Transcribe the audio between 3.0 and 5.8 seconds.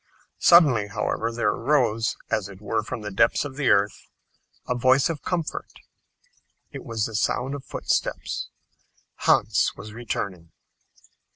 the depths of the earth, a voice of comfort.